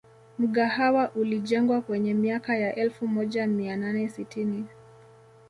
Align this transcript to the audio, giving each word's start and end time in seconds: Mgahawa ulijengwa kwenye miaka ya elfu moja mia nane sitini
Mgahawa 0.39 1.11
ulijengwa 1.15 1.81
kwenye 1.81 2.13
miaka 2.13 2.57
ya 2.57 2.75
elfu 2.75 3.07
moja 3.07 3.47
mia 3.47 3.77
nane 3.77 4.09
sitini 4.09 4.65